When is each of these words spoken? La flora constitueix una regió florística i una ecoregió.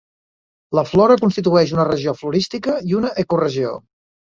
La 0.79 0.83
flora 0.91 1.17
constitueix 1.25 1.75
una 1.77 1.87
regió 1.91 2.15
florística 2.23 2.81
i 2.91 2.99
una 3.03 3.15
ecoregió. 3.27 3.79